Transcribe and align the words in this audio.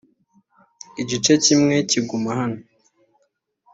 igice 1.01 1.33
kimwe 1.43 1.75
kiguma 1.89 2.29
hano 2.39 2.59